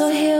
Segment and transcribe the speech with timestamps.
[0.00, 0.39] So here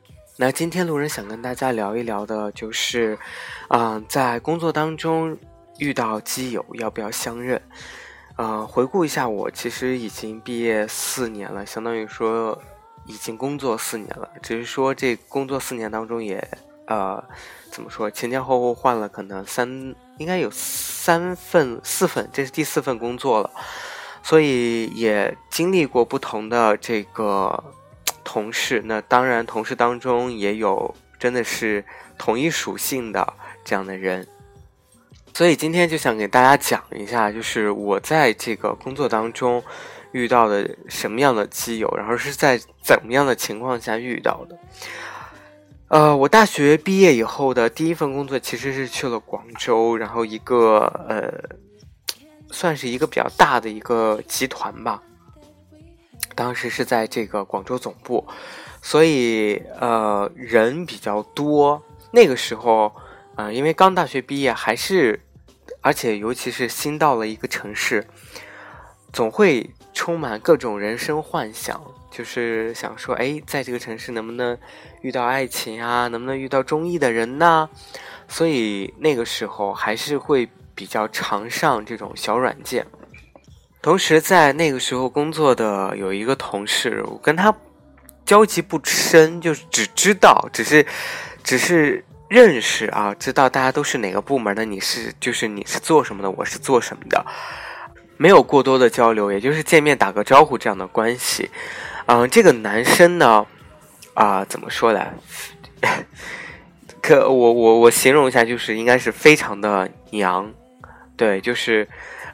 [0.37, 3.19] 那今天路人想跟大家聊一聊的就是，
[3.67, 5.37] 嗯、在工作当中
[5.77, 7.61] 遇到基友要不要相认？
[8.37, 12.59] 呃，回顾一下，我其实已经毕业四年了，相当于说
[13.05, 14.27] 已经工作四年了。
[14.41, 16.43] 只是说这工作四年当中也，
[16.87, 17.23] 呃，
[17.69, 19.67] 怎么说前前后后换了可能三，
[20.17, 23.51] 应该有三份四份，这是第四份工作了，
[24.23, 27.63] 所以也经历过不同的这个
[28.31, 28.81] 同事。
[28.85, 31.83] 那当然，同事当中也有真的是
[32.17, 33.33] 同一属性的
[33.65, 34.25] 这样的人。
[35.33, 39.61] 所以今天就想给大家讲一下，就是我在这个工作当中
[40.13, 44.57] 遇到的什么样的基友，然后是在怎么样的情况下遇到的。
[45.89, 51.59] 呃，我大学毕业以后的第一份工作其实是去了广州，然后一个呃，
[52.49, 55.03] 算是一个比较大的一个集团吧。
[56.35, 58.27] 当时是在这个广州总部，
[58.81, 61.81] 所以呃人比较多。
[62.11, 62.93] 那个时候，
[63.35, 65.21] 呃，因为刚大学毕业，还是
[65.81, 68.05] 而且尤其是新到了一个城市，
[69.13, 74.57] 总会充满各种人生幻想，就是想说，哎，在这个城市能不能
[75.01, 76.07] 遇到爱情啊？
[76.09, 77.69] 能不能遇到中意的人呢？
[78.27, 82.85] 所以那个时候还是会比较常上这种小软件。
[83.81, 87.51] 同时，在那个时候工作的有一个同事，我跟他
[88.23, 90.85] 交集不深，就是只知道，只是，
[91.43, 97.25] 只是认识啊，知道大家都是哪个部门的，你是就是你是做什么的，我是做什么的，
[98.17, 101.49] 没有过多的交流，也就是见面打个招呼这样的关系。
[102.05, 103.47] 嗯，这个男生呢，
[104.13, 105.11] 啊、怎么说来？
[107.01, 110.53] 可我我我形容一下，就是应该是非常的娘，
[111.17, 111.87] 对，就是。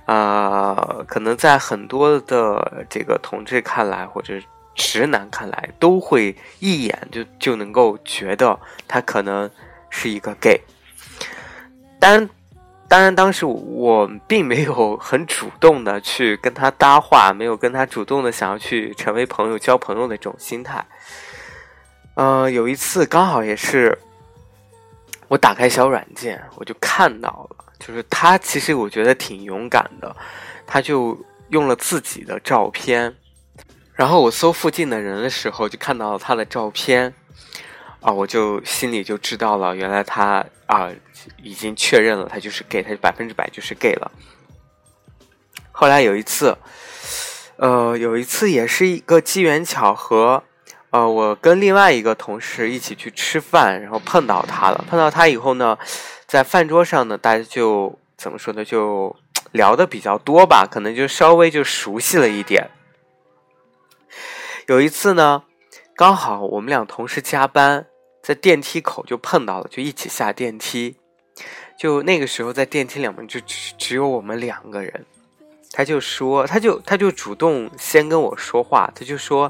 [0.07, 4.33] 呃，可能在很多的这个同志看来，或者
[4.73, 8.57] 直男看来，都会一眼就就能够觉得
[8.87, 9.51] 他可能
[9.89, 10.57] 是一个 gay。
[11.99, 12.29] 当然，
[12.87, 20.85] 当然，当时我并没有很主动的去跟他搭话，没有跟他主动的想要去成为朋友、交朋友的这种心态。
[22.13, 23.97] 呃，有一次刚好也是
[25.27, 27.65] 我打开小软件，我就看到了。
[27.79, 30.15] 就是他，其实我觉得挺勇敢的，
[30.65, 31.17] 他就
[31.49, 33.15] 用了自己的照片，
[33.93, 37.13] 然后我搜附近的人的时候，就看到了他的照片，
[38.01, 40.89] 啊，我就心里就知道了，原来他啊
[41.41, 44.11] 已经确认了，他就是 gay，他就百分之百就是 gay 了。
[45.71, 46.57] 后来有一次，
[47.57, 50.43] 呃，有一次也是一个机缘巧合，
[50.89, 55.77] 呃，我跟另外一个同事一起去吃饭，然后碰到他了，碰到他以后呢。
[56.25, 58.65] 在饭桌上呢，大家就怎么说呢？
[58.65, 59.15] 就
[59.53, 62.69] 聊的比较多吧，可能就稍微就熟悉了一点。
[64.67, 65.43] 有一次呢，
[65.95, 67.85] 刚好我们俩同时加班，
[68.21, 70.97] 在电梯口就碰到了，就一起下电梯。
[71.79, 75.05] 就那个时候在电梯里面就只只有我们两个人，
[75.71, 79.49] 他就说，他就他就主动先跟我说话，他就说，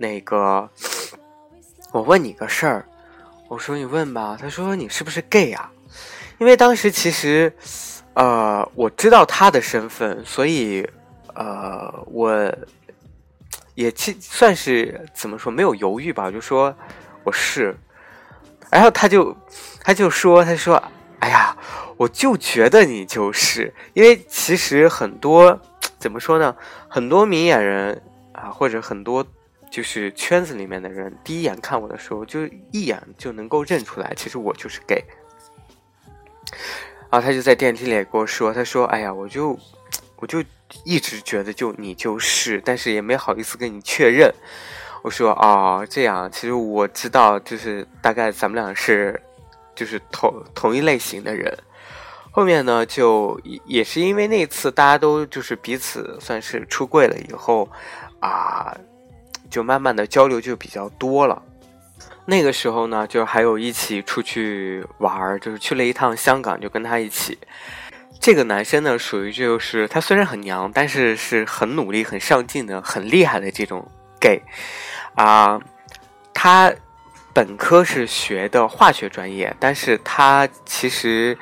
[0.00, 0.66] 那个，
[1.92, 2.86] 我问你个事儿，
[3.48, 5.70] 我说你问吧，他说你是不是 gay 啊？
[6.38, 7.52] 因为当时其实，
[8.14, 10.88] 呃，我知道他的身份，所以，
[11.34, 12.32] 呃，我
[13.74, 16.74] 也其算是怎么说没有犹豫吧，我就说
[17.22, 17.76] 我是，
[18.70, 19.36] 然后他就
[19.82, 20.82] 他就说他说，
[21.18, 21.54] 哎呀，
[21.98, 25.60] 我就觉得你就是，因为其实很多
[25.98, 26.56] 怎么说呢，
[26.88, 28.00] 很多明眼人
[28.32, 29.22] 啊，或者很多
[29.70, 35.02] 就是圈子里面的人，第一眼看我的时候，就一眼就能够认出来，其实我就是 gay。
[37.08, 39.58] 然后他就在电梯里跟我说：“他说，哎呀，我就
[40.16, 40.42] 我就
[40.84, 44.32] 一直觉得就你就是，但是也没好意思跟你确认。”
[45.02, 49.20] 我说哦，这样，其实我知道，就是大概咱们俩是，
[49.74, 51.56] 就是同同一类型的人。
[52.32, 57.68] 后面呢，就也也是因为那次大家都就是彼此算是出柜了以后，
[58.20, 58.76] 啊，
[59.50, 61.42] 就慢慢的交流就比较多了。
[62.26, 67.36] 那个时候呢，就还有一起出去玩儿，就是去了一趟香港，就跟他一起。
[68.20, 74.40] 这个男生呢，属于就是他虽然很娘，但是是很努力、很上进的、很厉害的这种 gay
[75.14, 75.60] 啊。
[76.34, 76.72] 他
[77.32, 81.36] 本科是学的化学专业，但是他其实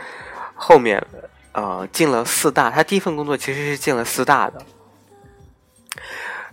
[0.54, 1.04] 后面
[1.52, 4.64] 呃进了四大，他第一份工作其实是进了四大的。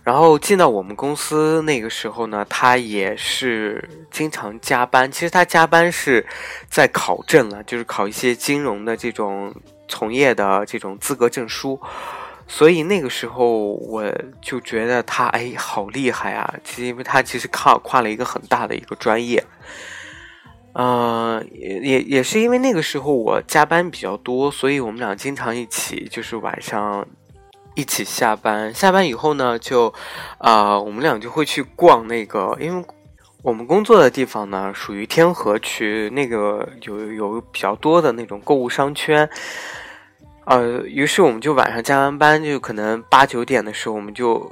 [0.06, 5.10] 然后进到我们公司那个时候呢，他也是经常加班。
[5.10, 6.24] 其实他加班是
[6.70, 9.52] 在考证了，就是考一些金融的这种。
[9.88, 11.80] 从业的这种资格证书，
[12.48, 14.02] 所以那个时候我
[14.42, 16.54] 就觉得他哎好厉害啊！
[16.64, 19.40] 其实因为他其实跨跨了一个很大的一个专业，
[20.72, 27.06] 嗯，也也也是因为那个时候我加班比较多，所以我们俩经常一起就是晚上
[27.76, 29.94] 一起下班，下班以后呢就
[30.38, 32.84] 啊我们俩就会去逛那个，因为。
[33.42, 39.30] 我们工作的地方呢，属于天河区，那个有有比较多的那种购物商圈，
[40.46, 44.50] 呃，于是我们就晚上加完班，就可能八九点的时候，我们就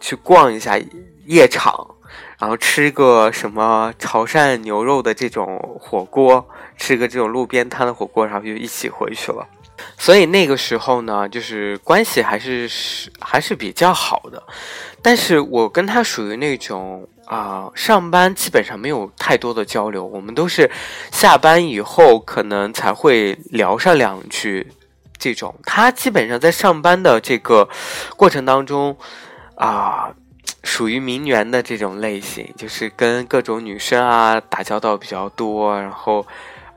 [0.00, 0.80] 去逛一下
[1.26, 1.96] 夜场，
[2.38, 6.48] 然后吃个什么潮汕牛肉的这种火锅，
[6.78, 9.46] 吃个这种路边摊的火锅，然后就一起回去了。
[9.96, 14.42] 所以那个时候呢，就是关系还是是还是比较好的，
[15.02, 17.08] 但是我跟他属于那种。
[17.28, 20.70] 啊，上班基本上没有太多的交流，我们都是
[21.12, 24.66] 下班以后可能才会聊上两句。
[25.18, 27.68] 这种他基本上在上班的这个
[28.16, 28.96] 过程当中，
[29.56, 30.10] 啊，
[30.64, 35.78] 属于名媛的这种类型，就是跟各种女生啊打交道比较多。
[35.78, 36.26] 然后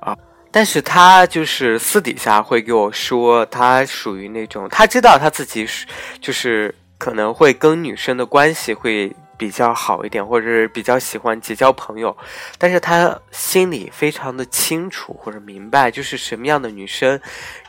[0.02, 0.14] 啊，
[0.52, 5.88] 但是他就是私底下会给我说，他属于那种他知道他自己是
[6.20, 9.12] 就是可能会跟女生的关系会。
[9.42, 12.16] 比较好一点，或者是比较喜欢结交朋友，
[12.60, 17.20] 但是他心里非常的清楚或者明白，就是什么样的女生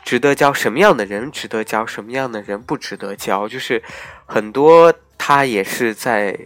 [0.05, 3.81] 值得交，什么样的人值得交，什么样的人不值得交，就是
[4.27, 6.37] 很多他也是在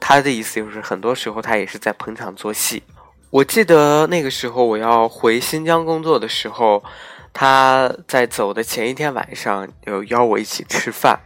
[0.00, 2.82] 他的意思就是很多时候他也是在捧场作戏。
[3.32, 6.84] 我记得那个时候我要回新疆工作的时候，
[7.32, 11.18] 他在走的前一天晚上有邀我一起吃饭。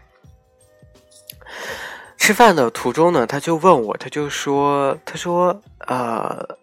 [2.16, 6.56] 吃饭的途中呢，他就问我，他就说，他说，呃，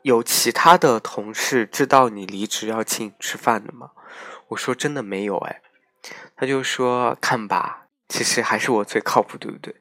[0.00, 3.90] 有其他的同事知道你离职要请你吃饭的吗？
[4.48, 5.60] 我说真的没有哎。
[6.34, 9.76] 他就说看吧，其实还是我最靠谱，对不对？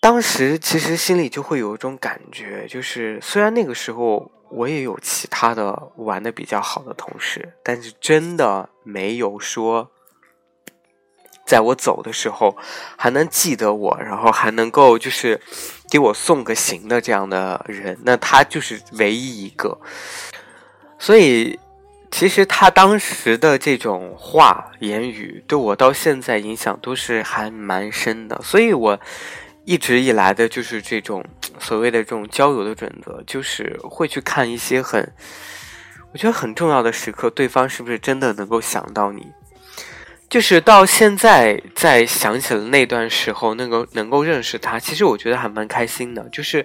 [0.00, 9.90] 当时其实心里就会有一种感觉，就是虽然那个时候我也有其他的玩的比较好的同事，但是真的没有说。
[11.44, 12.54] 在我走的时候，
[12.98, 15.40] 还能记得我，然后还能够就是
[15.90, 19.80] 给我送个行的这样的人，那他就是唯一一个。
[20.98, 21.58] 所以，
[22.10, 28.38] 其实他当时的这种话言语，对我到现在影响都是还蛮深的。
[28.42, 29.00] 所以我
[29.68, 31.22] 一直以来的就是这种
[31.58, 35.06] 所谓的这种交友的准则，就是会去看一些很
[36.10, 39.30] 我觉得很重要的时刻，对方是不是真的能够想到你。
[40.30, 46.26] 就是到现在再想起了那段时候，那个能够认识他，其实我觉得还蛮开心的。
[46.30, 46.64] 就是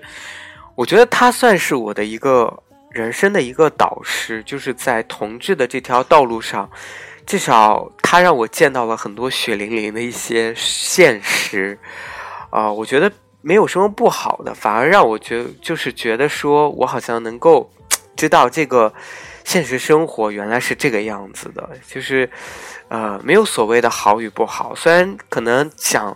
[0.75, 6.69] 我觉得他算是我的一个人生的一个导师，就是在同志的这条道路上，
[7.25, 11.77] 至少他让我见到了很多血淋淋的一些现实。
[12.53, 17.69] 啊，我觉得没有什么不好的，反而让我觉就是觉得说我好像能够
[18.15, 18.93] 知道这个
[19.43, 22.29] 现实生活原来是这个样子的，就是。
[22.89, 26.15] 呃，没有所谓的好与不好，虽然可能讲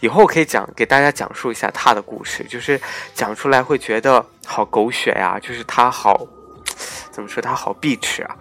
[0.00, 2.80] 以后可以讲给大家讲述一下他的故事，就是
[3.14, 6.26] 讲出来会觉得好狗血呀，就是他好
[7.12, 8.36] 怎么说他好碧池啊。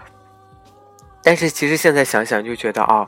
[1.22, 3.08] 但是其实现在想想就觉得啊，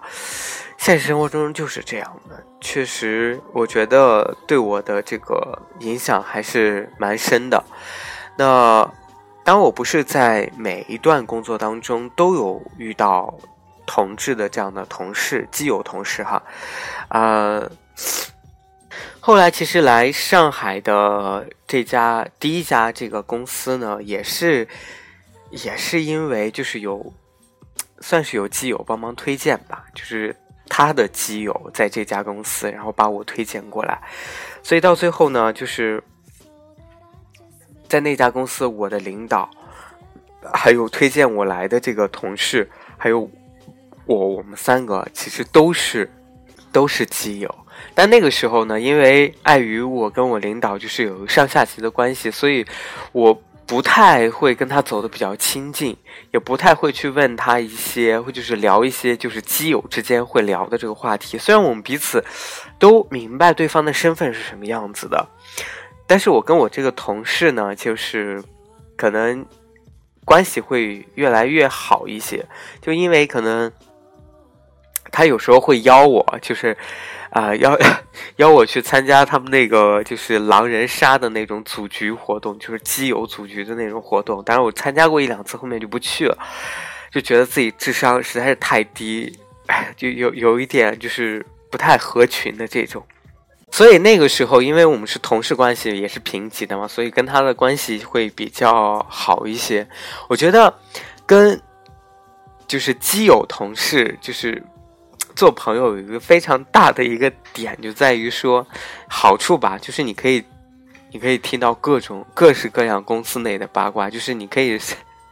[0.78, 7.64] 现实生活中就是这样的，确实我觉得对我的这个影响还是蛮深的。
[8.38, 8.90] 那
[9.44, 13.38] 当我不是在每一段工作当中都有遇到。
[13.90, 16.44] 同志的这样的同事，基友同事哈，
[17.08, 17.72] 呃，
[19.22, 24.68] 后来其实来上海的这家第一家这个公司呢，也是
[25.52, 27.14] 也是因为就是有
[28.02, 30.36] 算是有基友帮忙推荐吧，就是
[30.68, 34.00] 他的基友在这家公司，然后把我推荐过来，
[34.62, 36.04] 所以到最后呢，就是
[37.88, 39.50] 在那家公司，我的领导
[40.54, 43.30] 还有推荐我来的这个同事，还有
[44.06, 46.12] 我，我们三个其实都是
[46.72, 47.56] 都是基友。
[47.94, 52.66] 但那个时候呢，因为碍于我跟我领导就是有上下级的关系，所以
[53.12, 53.42] 我。
[53.68, 55.96] 不太会跟他走的比较亲近，
[56.32, 61.38] 也不太会去问他一些，或就是聊一些就是基友之间会聊的这个话题。
[61.38, 62.24] 虽然我们彼此
[62.80, 65.28] 都明白对方的身份是什么样子的，
[66.08, 68.42] 但是我跟我这个同事呢，就是
[68.96, 69.46] 可能
[70.24, 72.46] 关系会越来越好一些，
[72.82, 73.70] 就因为可能
[75.18, 76.78] 他有时候会邀我，就是。
[77.30, 77.78] 啊，邀
[78.38, 84.42] 邀我去参加他们那个就是狼人杀的那种组局活动，就是基友组局的那种活动。
[84.44, 86.38] 当然，我参加过一两次，后面就不去了，
[87.12, 93.06] 就觉得自己智商实在是太低，哎，就有有一点就是不太合群的这种。
[93.72, 99.86] 所以那个时候，因为我们是同事关系，也是平级的嘛，所以跟他的关系会比较好一些。
[100.30, 100.74] 我觉得
[101.26, 101.62] 跟
[102.66, 104.64] 就是基友同事就是。
[105.38, 108.66] 做朋友有一个非常大的一个点，就在于说
[109.08, 110.44] 好处吧，就是你可以，
[111.12, 114.80] 你可以听到各种各式各样公司内的八卦，就是你可以，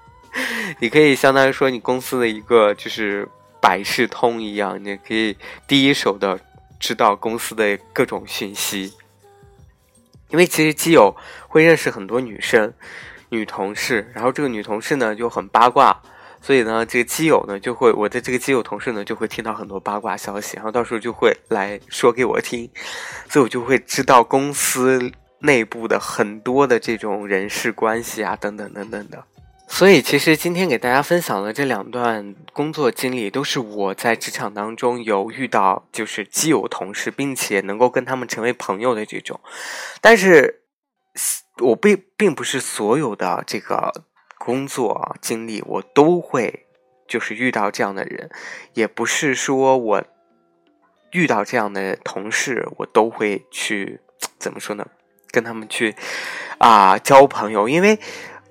[0.77, 3.27] 你可以相当于说你公司的一个就是
[3.59, 5.35] 百事通一样，你可以
[5.67, 6.39] 第一手的
[6.79, 8.93] 知道公司的各种讯息。
[10.29, 11.15] 因为其实基友
[11.47, 12.71] 会认识很多女生、
[13.29, 15.99] 女同事，然后这个女同事呢就很八卦。
[16.45, 22.69] 所以呢，这个基友呢就会，我的这个基友同事呢就会听到很多八卦消息，然后到时候就会来说给我听，
[23.27, 29.25] 所以我就会知道公司内部的很多的这种人事关系啊，等等等等的。
[29.67, 39.41] 所以其实今天给大家分享的这两段工作经历，都是我在职场当中有遇到就是基友同事，并且能够跟他们成为朋友的这种。
[39.99, 40.61] 但是，
[41.63, 44.05] 我并并不是所有的这个。
[44.37, 46.65] 工作经历，我都会
[47.07, 48.29] 就是遇到这样的人，
[48.73, 50.03] 也不是说我
[51.11, 54.01] 遇到这样的同事，我都会去
[54.37, 54.85] 怎么说呢？
[55.31, 55.95] 跟他们去
[56.57, 57.99] 啊交朋友，因为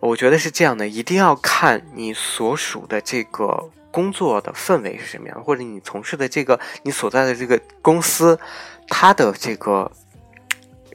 [0.00, 8.38] 我觉得是这样的，一定要看你所属的这个工作的氛围是什么样，或者你从事的这个你所在的这个公司，
[8.88, 9.90] 它的这个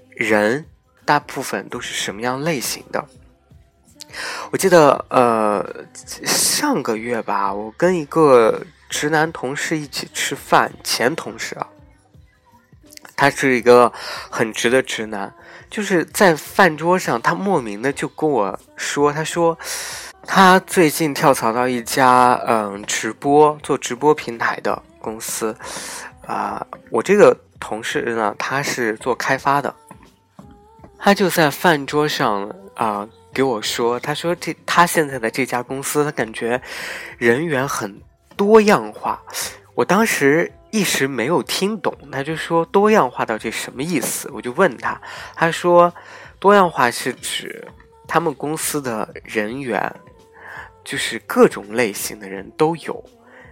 [0.10, 0.66] 人
[1.06, 3.08] 大部分都是什么样类型的。
[4.52, 5.64] 我记得，呃，
[6.26, 11.68] 上个月吧，我跟一个直男同事一起吃饭，前同事啊，
[13.16, 13.92] 他是一个
[14.30, 15.32] 很直的直男，
[15.70, 19.58] 就是在饭桌上，他莫名的就跟我说，他说
[20.26, 25.56] 他最近跳槽到一家嗯直播做直播平台的公司，
[26.26, 29.74] 啊，我这个同事呢，他是做开发的，
[30.98, 33.08] 他就在饭桌上啊。
[33.32, 36.60] 给我说，他说这他现在的这家公司，他感觉
[37.18, 38.02] 人员很
[38.36, 39.22] 多样化。
[39.76, 44.30] 我当时一时没有听懂，他就说多样化到底什么意思？
[44.34, 45.00] 我就问他，
[45.36, 45.94] 他说
[46.40, 47.66] 多样化是指
[48.08, 49.96] 他们公司的人员，
[50.84, 53.04] 就是各种类型的人都有。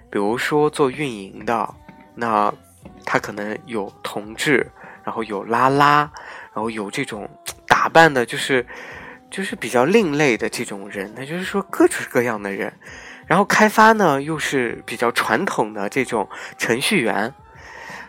[0.10, 1.74] 比如说做运营的，
[2.16, 2.52] 那
[3.06, 4.70] 他可能有同志，
[5.04, 6.12] 然后有拉拉，
[6.54, 7.30] 然后有这种
[7.68, 8.66] 打扮的，就是。
[9.30, 12.74] 就是比较另类的这种人，那就是说各种各样的人，
[13.26, 17.34] 然后开发呢又是比较传统的这种程序员，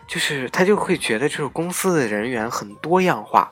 [0.07, 3.51] 就是他就会觉得这个公司的人员很多样化。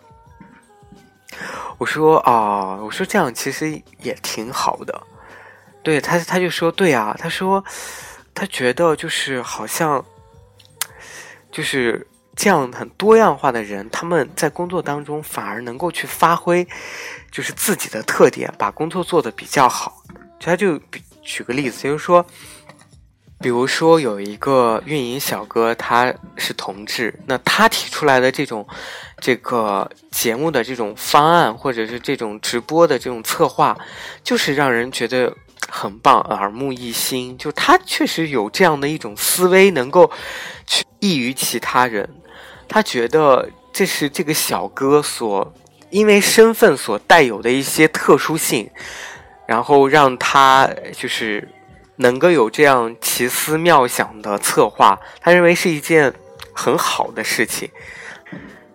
[1.77, 5.03] 我说啊，我说这样其实也挺好的，
[5.83, 7.63] 对他他就说对啊，他说
[8.33, 10.03] 他觉得就是好像
[11.51, 12.07] 就是。
[12.37, 16.65] 这样很多样化的人，他们在工作当中反而能够去发挥，
[17.31, 20.03] 就是自己的特点，把工作做得比较好。
[20.39, 20.79] 他就
[21.23, 22.23] 举个例子，就是说，
[23.39, 28.65] 比如说有一个运营小哥，他是同志，那他提出来的这种
[29.19, 33.75] 这个节目的这种方案，或者是这种直播的这种策划，
[34.23, 35.35] 就是让人觉得
[35.67, 37.35] 很棒，耳目一新。
[37.35, 40.11] 就他确实有这样的一种思维，能够
[40.67, 42.07] 去异于其他人。
[42.67, 45.53] 他觉得这是这个小哥所
[45.89, 48.69] 因为身份所带有的一些特殊性，
[49.47, 51.47] 然后让他就是
[51.95, 56.13] 能够有这样奇思妙想的策划，他认为是一件
[56.53, 57.69] 很好的事情。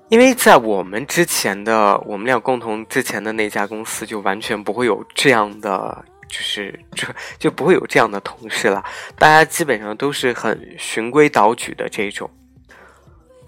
[0.09, 7.09] 因为在我们之前的我们俩共同之前的那家公司，就完全不会有这样的就是就
[7.39, 8.83] 就不会有这样的同事了。
[9.17, 12.29] 大家基本上都是很循规蹈矩的这种。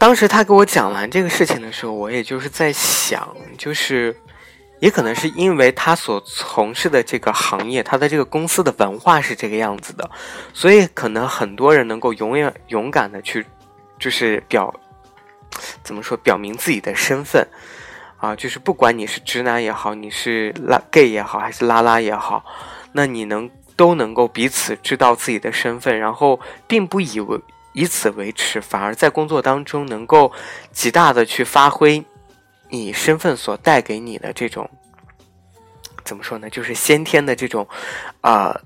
[0.05, 4.15] 当时他给我讲完这个事情的时候，我也就是在想，就是
[4.79, 10.11] 也可能是因为他所从事的这个行业，他的这个公司的文化是这个样子的，
[10.53, 13.47] 所以可能很多人能够永远勇敢的去，
[13.99, 14.75] 就是表
[15.83, 17.49] 怎么说，表明自己的身份
[18.19, 22.45] 啊，就是不管你是直男也好，你是拉 gay 也好，还是拉拉也好，
[22.93, 27.41] 那你能都能够彼此知道自己的身份，然后并不以为。
[27.75, 30.33] 以此为耻，反而在工作当中能够
[30.73, 32.05] 极大的去发挥
[32.69, 34.71] 你身份所带给你的这种
[36.05, 36.49] 怎么说呢？
[36.49, 37.67] 就是先天的这种
[38.21, 38.61] 啊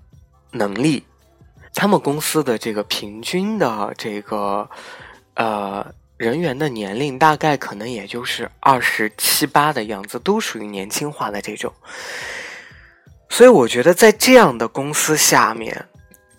[0.50, 1.02] 能力。
[1.74, 4.68] 他们公司的这个平均的这个
[5.34, 5.86] 呃
[6.18, 11.72] 人员的年龄大概可能也就是二十七八的样子，都属于年轻化的这种。
[13.30, 15.86] 所以我觉得在这样的公司下面，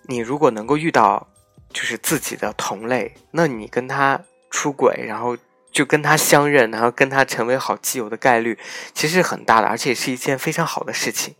[0.04, 1.26] 你如果能够遇到。
[1.72, 5.38] 就是自己的同类，那你跟他出轨，然后
[5.72, 8.58] 就跟他相认，然后跟他成为好基友的概率
[8.94, 11.36] 其实很大的，而且是一件非常好的事情。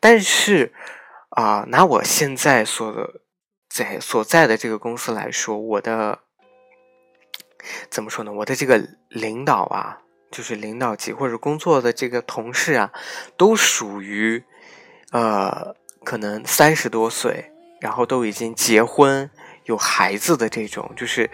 [0.00, 0.72] 但是
[1.30, 3.20] 啊，拿我现在所的
[3.68, 6.20] 在所在的这个公司来说，我的
[7.90, 8.32] 怎么说呢？
[8.32, 9.98] 我的这个领导啊，
[10.30, 12.90] 就是领导级或者工作的这个同事啊，
[13.36, 14.42] 都属于
[15.12, 19.30] 呃，可能三十多岁，然后都已经结婚。
[19.66, 21.28] 有孩子的这种，就是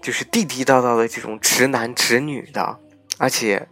[0.00, 2.78] 就是地地道道的这种直男直女的，
[3.18, 3.66] 而且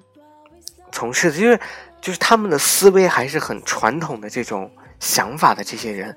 [0.90, 1.60] 从事的就是
[2.00, 6.16] 就是他们的思维还是很传统的这种想法的这些人，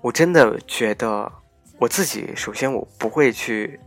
[0.00, 1.30] 我真的觉得
[1.78, 3.78] 我自己首先我不会去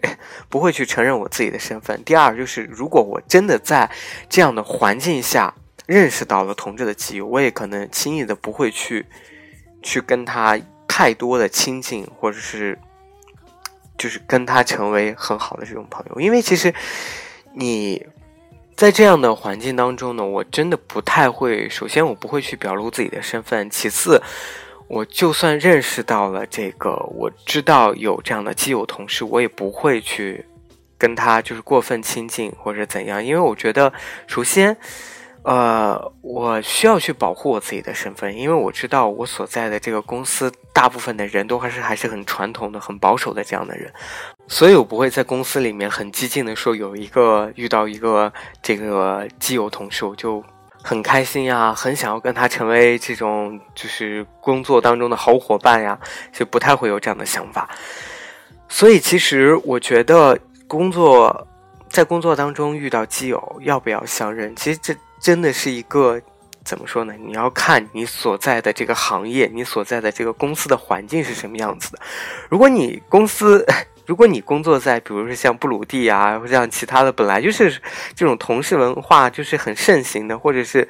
[0.48, 2.02] 不会去承认我自己的身份。
[2.04, 3.90] 第二就是如果我真的在
[4.28, 5.52] 这样的环境下
[5.86, 9.04] 认识到了同志的基友，我也可能轻易的不会去
[9.82, 10.56] 去跟他。
[10.88, 12.78] 太多的亲近，或者是，
[13.98, 16.72] 就是跟他成为很好的这种朋友，因为其实
[17.54, 18.06] 你
[18.76, 21.68] 在这样的环境当中呢，我真的不太会。
[21.68, 24.22] 首先，我不会去表露自己的身份；其次，
[24.88, 30.44] 我就算认识到了这个，我知道有这样的基友同事，我也不会去
[30.98, 33.92] 跟他就是过分亲近或者怎样，因为我觉得，
[34.26, 34.76] 首先。
[35.46, 43.88] 呃，我需要去保护我自己的身份，因为我知道我所在的这个公司大部分的人都还是还是很传统的、很保守的这样的人，
[44.48, 50.42] 所以我不会在公司里面很激进的说有一个遇到一个这个基友同事，我就
[50.82, 55.96] 很开心呀，很想要跟他成为这种就是工作当中的好伙伴呀，
[56.32, 57.70] 就不太会有这样的想法。
[58.68, 61.46] 所以其实我觉得工作
[61.88, 64.92] 在工作当中遇到基友要不要相认，其实这。
[65.20, 66.20] 真的是一个
[66.64, 67.14] 怎么说呢？
[67.18, 71.98] 你要看你所在的这个行业，你所在的这个公司的环境是什么样子的。
[72.48, 73.64] 如果你公司，
[74.06, 77.80] 如果你工作在，比如说像布鲁蒂啊，或者像其他的，本来就是
[78.14, 80.88] 这种同事文化就是很盛行的，或者是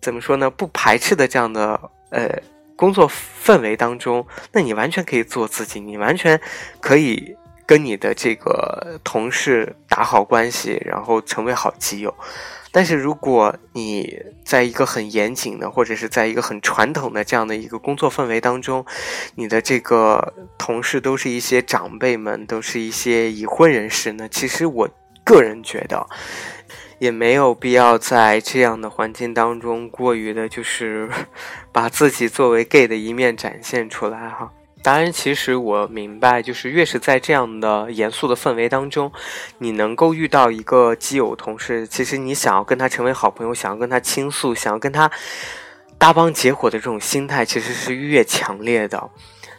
[0.00, 0.50] 怎么说呢？
[0.50, 2.28] 不排斥的这样的呃
[2.76, 3.10] 工作
[3.42, 6.38] 氛围当中，那你完全可以做自己，你完全
[6.80, 12.14] 可以跟你的这个同事打好关系，然后成为好基友。
[12.74, 18.84] 但是如果你在一个很严谨的，或者是在一个很传统的这样的一个工作氛围当中，
[19.36, 24.88] 你的这个同事都是一些长辈们，都是一些已婚人士呢，其实我
[25.22, 26.04] 个人觉得，
[26.98, 31.08] 也没有必要在这样的环境当中过于的，就是
[31.70, 34.50] 把自己作为 gay 的一面展现出来哈。
[34.84, 39.10] 当然，其实我明白，就是越是在这样的严肃的氛围当中，
[39.56, 45.10] 你能够遇到一个基友同事，其实你想要跟他成为好朋友，想要跟他倾诉，想要跟他
[45.96, 49.08] 搭帮结伙的这种心态，其实是越强烈的。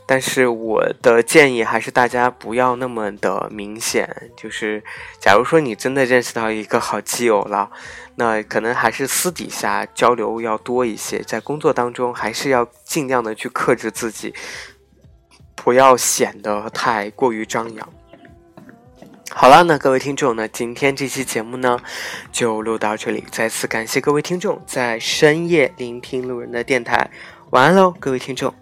[0.05, 4.07] 但是我的建议还是大家不要那么的明显。
[4.37, 4.83] 就是
[5.19, 7.71] 假如说你真的认识到一个好基友了，
[8.17, 14.31] 那可能还是私底下交流要多一些，在工作当中还是要尽量的去克制自己。
[15.65, 17.89] 不要显得太过于张扬。
[19.31, 21.79] 好了，那各位听众呢，今天这期节目呢
[22.31, 23.23] 就录到这里。
[23.31, 27.09] 再次感谢各位听众在深夜聆听路人的电台。
[27.49, 28.53] 晚安喽，各位听众。